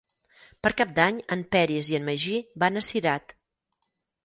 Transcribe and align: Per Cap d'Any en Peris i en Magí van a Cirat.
Per 0.67 0.71
Cap 0.79 0.95
d'Any 0.95 1.19
en 1.35 1.43
Peris 1.57 1.91
i 1.93 1.99
en 1.99 2.09
Magí 2.09 2.41
van 2.65 2.83
a 2.83 2.85
Cirat. 2.91 3.39